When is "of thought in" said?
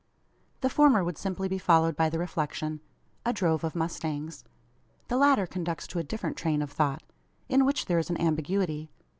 6.63-7.65